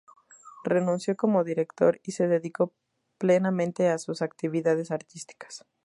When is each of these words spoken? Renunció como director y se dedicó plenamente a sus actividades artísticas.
Renunció 0.63 1.15
como 1.15 1.43
director 1.43 1.99
y 2.03 2.13
se 2.13 2.27
dedicó 2.27 2.73
plenamente 3.19 3.87
a 3.89 3.99
sus 3.99 4.23
actividades 4.23 4.89
artísticas. 4.89 5.67